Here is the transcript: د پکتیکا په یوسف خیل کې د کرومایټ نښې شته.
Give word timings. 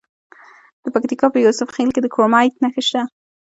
د 0.83 0.85
پکتیکا 0.93 1.27
په 1.31 1.39
یوسف 1.45 1.67
خیل 1.75 1.89
کې 1.93 2.01
د 2.01 2.07
کرومایټ 2.13 2.53
نښې 2.63 2.81
شته. 2.87 3.01